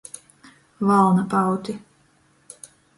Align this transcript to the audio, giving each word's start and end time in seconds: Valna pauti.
Valna 0.87 1.25
pauti. 1.31 1.73